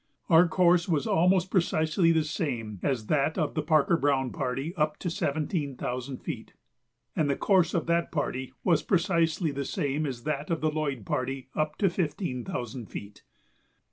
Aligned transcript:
Our 0.29 0.47
course 0.47 0.89
was 0.89 1.05
almost 1.05 1.51
precisely 1.51 2.11
the 2.11 2.23
same 2.23 2.79
as 2.81 3.05
that 3.05 3.37
of 3.37 3.53
the 3.53 3.61
Parker 3.61 3.95
Browne 3.97 4.31
party 4.31 4.73
up 4.75 4.97
to 4.97 5.11
seventeen 5.11 5.77
thousand 5.77 6.23
feet, 6.23 6.55
and 7.15 7.29
the 7.29 7.35
course 7.35 7.75
of 7.75 7.85
that 7.85 8.11
party 8.11 8.51
was 8.63 8.81
precisely 8.81 9.51
the 9.51 9.63
same 9.63 10.07
as 10.07 10.23
that 10.23 10.49
of 10.49 10.59
the 10.59 10.71
Lloyd 10.71 11.05
party 11.05 11.49
up 11.53 11.75
to 11.77 11.87
fifteen 11.87 12.43
thousand 12.43 12.87
feet. 12.87 13.21